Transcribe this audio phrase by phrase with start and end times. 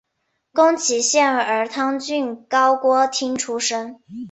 [0.51, 4.01] 宫崎县儿汤郡高锅町出身。